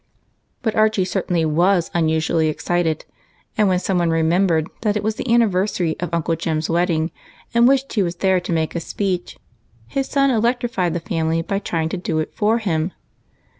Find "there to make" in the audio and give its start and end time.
8.15-8.73